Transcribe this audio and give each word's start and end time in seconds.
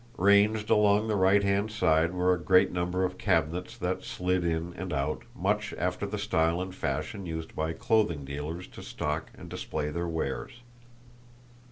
Ranged 0.17 0.71
along 0.71 1.07
the 1.07 1.15
right 1.15 1.43
hand 1.43 1.69
side 1.69 2.11
were 2.11 2.33
a 2.33 2.39
great 2.39 2.71
number 2.71 3.03
of 3.05 3.19
cabinets 3.19 3.77
that 3.77 4.01
slid 4.03 4.43
in 4.43 4.73
and 4.75 4.91
out, 4.91 5.21
much 5.35 5.75
after 5.77 6.07
the 6.07 6.17
style 6.17 6.59
and 6.59 6.73
fashion 6.73 7.27
used 7.27 7.55
by 7.55 7.73
clothing 7.73 8.25
dealers 8.25 8.67
to 8.69 8.81
stock 8.81 9.29
and 9.35 9.47
display 9.47 9.91
their 9.91 10.07
wares. 10.07 10.61